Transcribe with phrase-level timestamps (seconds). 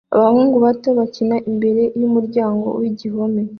[0.15, 3.41] Abahungu bato bakina imbere yumuryango wigihome